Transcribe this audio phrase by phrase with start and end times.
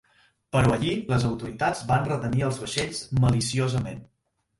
[0.55, 4.01] Però allí les autoritats van retenir els vaixells maliciosament.